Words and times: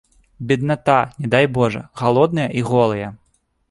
Бедната, 0.51 0.95
не 1.19 1.31
дай 1.35 1.47
божа, 1.59 1.85
галодныя 2.05 2.49
і 2.61 2.69
голыя. 2.73 3.17